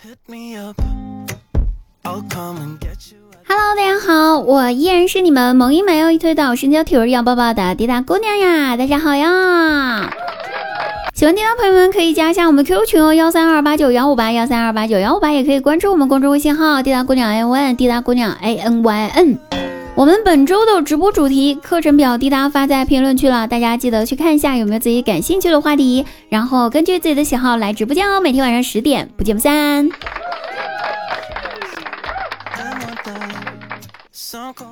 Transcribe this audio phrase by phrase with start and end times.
[0.00, 0.14] Hello，
[3.74, 8.76] 大家好，我依然是你们萌一美哦一推倒身娇体味要抱抱的滴答姑娘呀！
[8.76, 10.08] 大家好呀！
[11.16, 19.67] 喜欢滴答朋友们可以加一下我们 QQ 群哦，幺三二八九幺五八幺三二八九幺五八，也可以关注我们公众微信号滴答姑娘 n y 滴答姑娘 a n y n。
[19.98, 29.88] 我们本周的直播主题课程表滴答发在评论区了，大家记得去看一下有没有自己感兴趣的话题，然后根据自己的喜好来直播间哦，每天晚上十点不见不散。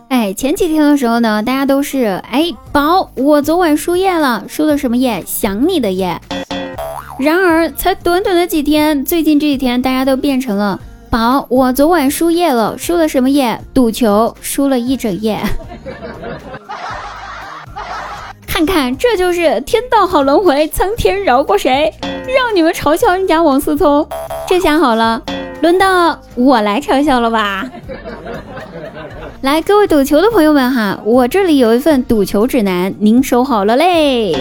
[0.06, 5.24] 哎，前几天的时候呢，大家都是哎宝，我昨晚输液了，输的什么液？
[5.26, 6.16] 想你的液。
[7.18, 10.78] 然而才短短的几天，最近这几天大家都变成了
[11.16, 13.58] 宝，我昨晚输液了，输了什么液？
[13.72, 15.40] 赌球，输了一整夜。
[18.46, 21.90] 看看，这就是天道好轮回，苍天饶过谁？
[22.02, 24.06] 让你们嘲笑人家王思聪，
[24.46, 25.22] 这下好了，
[25.62, 27.64] 轮到我来嘲笑了吧？
[29.40, 34.36] 来，各位赌球的朋友们哈，我这里有一份赌球指南，您收好了嘞。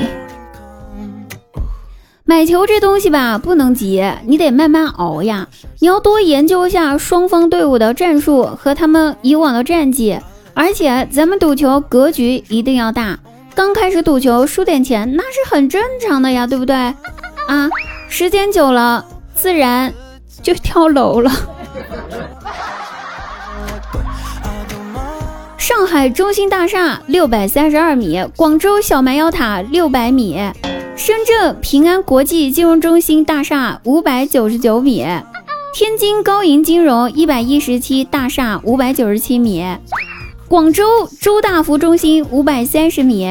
[2.27, 5.47] 买球这东西吧，不能急，你得慢慢熬呀。
[5.77, 10.19] 你要多研究一下双方队伍的战术和他们以往的战绩，
[10.55, 13.19] 而且咱们赌球格局一定要大。
[13.53, 16.75] 刚开始赌球输点钱，那是很正常的呀，对不对？
[16.75, 17.69] 啊，
[18.09, 19.93] 时间久了，自然
[20.41, 21.31] 就跳楼了。
[25.59, 30.39] 上海中心大厦六百三十二米，广州小蛮腰塔六百米，
[30.95, 35.05] 深圳平安国际金融中心大厦五百九十九米，
[35.73, 39.65] 天津高银金融一百一十七大厦五百九十七米，
[40.47, 40.83] 广州
[41.19, 43.27] 周大福中心五百三十米，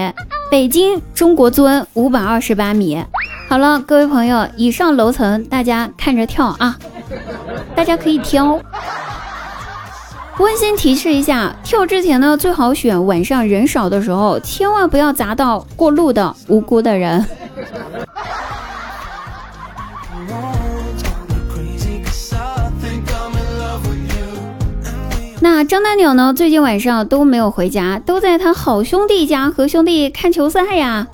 [0.50, 3.02] 北京中国尊五百二十八米。
[3.48, 6.78] 好了，各位朋友，以上楼层大家看着跳啊，
[7.74, 8.60] 大家可以挑。
[10.38, 17.24] 温馨提示一下，跳之前呢，最好选晚上人少的时候，千万不要砸到过路的无辜的人。
[25.66, 26.34] 张大鸟呢？
[26.34, 31.06] 最近晚上都没有回家，都在他好兄弟家和兄弟看球赛呀。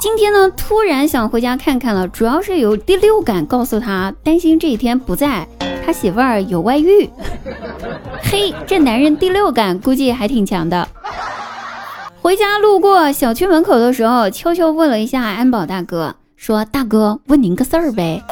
[0.00, 5.46] 今天呢，突然想回家看看了，主要是有第六感告诉他，担心这几天不在。
[5.84, 7.08] 他媳妇儿有外遇，
[8.22, 10.86] 嘿，这男人第六感估计还挺强的。
[12.20, 18.22] 回家路过小区门口的时候，悄悄问了一下安保大哥，说：“大哥，问您个事儿呗，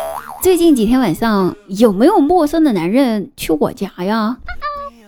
[0.43, 4.37] 最近几天晚上有没有陌生的男人去我家呀？”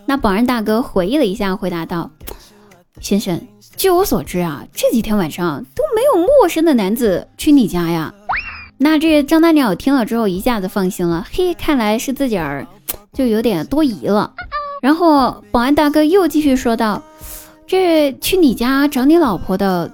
[0.09, 2.11] 那保安大哥回忆了一下，回答道
[2.99, 3.47] ：“先生，
[3.77, 8.15] 据我所知啊，这几天晚上都没有陌生的男子去你家呀。”
[8.79, 12.67] 那这张大鸟听了之后一下子放心了，嘿，看来是自己儿
[13.13, 14.33] 就有点多疑了。
[14.81, 17.03] 然后保安大哥又继续说道
[17.69, 19.93] ：“这去你家找你老婆的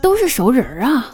[0.00, 1.10] 都是熟人啊。”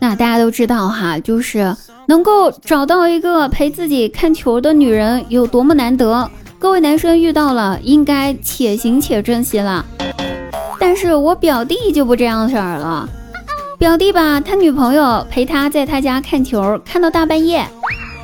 [0.00, 1.74] 那大家都知道哈，就是
[2.06, 6.30] 能够找到一个陪自己看球的女人有多么难得。
[6.58, 9.84] 各位男生遇到了，应该且行且珍惜了。
[10.78, 13.08] 但是我表弟就不这样式儿了。
[13.78, 17.66] 表弟吧，他女朋友陪他在他家看球，看到大半夜，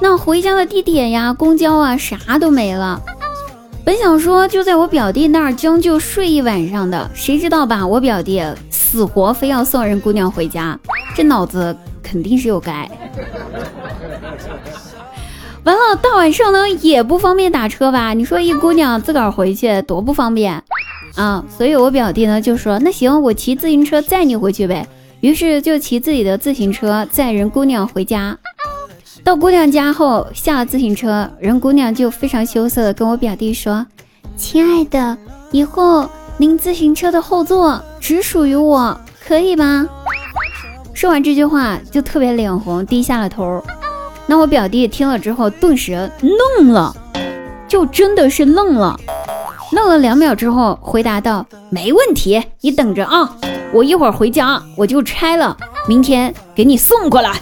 [0.01, 3.01] 那回家的地铁呀、公交啊，啥都没了。
[3.85, 8.43] 本想说就在我表弟那儿将就睡一晚上的，谁知道吧，我表弟
[8.91, 10.77] 死活非要送人姑娘回家，
[11.15, 12.91] 这脑子肯定是有该。
[15.63, 18.13] 完了，大晚上呢也不方便打车吧？
[18.15, 20.61] 你说一姑娘自个儿回去多不方便
[21.15, 21.45] 啊！
[21.57, 24.85] 所以我表弟呢就说：“那行，我骑自行车载你回去呗。”
[25.23, 28.37] 于是就骑自己的自行车载人姑娘回家。
[29.23, 33.87] 到姑娘家后，下了自行车，人姑娘就非常羞涩的跟我表弟说
[34.37, 35.17] ：“亲爱的，
[35.53, 36.09] 以后
[36.39, 39.87] 您自行车的后座只属于我，可以吗？”
[40.95, 43.63] 说完这句话，就特别脸红，低下了头。
[44.27, 46.11] 那我表弟听了之后，顿时
[46.59, 46.95] 愣了，
[47.67, 48.99] 就真的是愣了，
[49.73, 53.37] 愣了两秒之后，回答道：“没问题，你等着啊，
[53.73, 55.57] 我一会儿回家我就拆了，
[55.89, 57.33] 明天给你送过来。”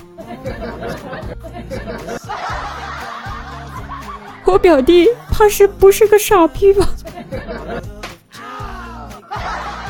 [4.46, 6.88] 我表弟怕是不是个傻逼吧？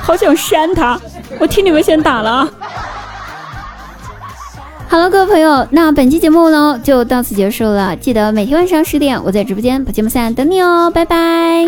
[0.09, 0.99] 好想扇他！
[1.39, 2.49] 我替你们先打了啊。
[4.89, 7.95] 好了，各位朋友，那本期节目呢就到此结束了。
[7.95, 11.67] 记得每天晚上十点，我在直播间不见不散等你哦，拜拜。